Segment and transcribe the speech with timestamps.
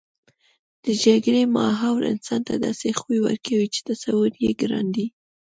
[0.83, 5.05] د جګړې ماحول انسان ته داسې خوی ورکوي چې تصور یې ګران دی